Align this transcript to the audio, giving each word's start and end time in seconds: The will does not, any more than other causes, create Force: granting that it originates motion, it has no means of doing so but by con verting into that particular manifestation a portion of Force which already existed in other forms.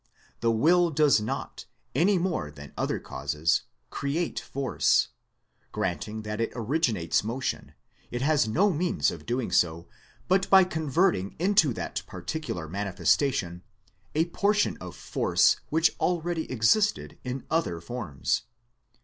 The 0.39 0.49
will 0.49 0.89
does 0.89 1.21
not, 1.21 1.67
any 1.93 2.17
more 2.17 2.49
than 2.49 2.73
other 2.75 2.97
causes, 2.97 3.65
create 3.91 4.39
Force: 4.39 5.09
granting 5.71 6.23
that 6.23 6.41
it 6.41 6.51
originates 6.55 7.23
motion, 7.23 7.75
it 8.09 8.23
has 8.23 8.47
no 8.47 8.71
means 8.71 9.11
of 9.11 9.27
doing 9.27 9.51
so 9.51 9.87
but 10.27 10.49
by 10.49 10.63
con 10.63 10.89
verting 10.91 11.35
into 11.37 11.71
that 11.73 12.01
particular 12.07 12.67
manifestation 12.67 13.61
a 14.15 14.25
portion 14.29 14.75
of 14.77 14.95
Force 14.95 15.57
which 15.69 15.95
already 15.99 16.51
existed 16.51 17.19
in 17.23 17.45
other 17.51 17.79
forms. 17.79 18.41